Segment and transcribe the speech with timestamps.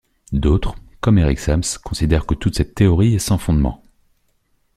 [0.31, 3.83] D'autres, comme Eric Sams, considère que toute cette théorie est sans fondement.